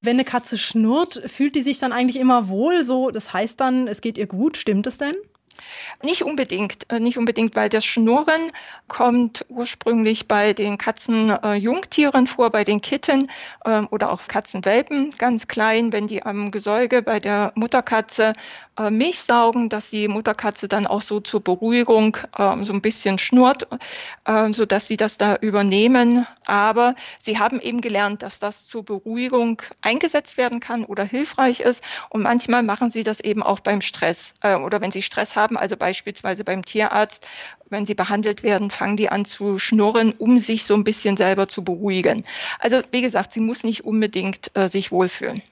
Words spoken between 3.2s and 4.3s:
heißt dann, es geht ihr